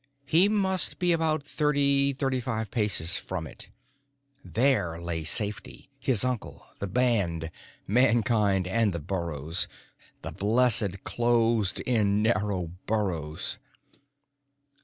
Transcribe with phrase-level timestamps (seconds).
[0.25, 3.69] He must be about thirty, thirty five paces from it.
[4.43, 7.51] There lay safety: his uncle, the band,
[7.85, 9.67] Mankind and the burrows
[10.23, 13.59] the blessed, closed in, narrow burrows!